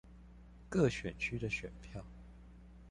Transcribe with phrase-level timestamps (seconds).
[0.67, 2.03] 各選區的選票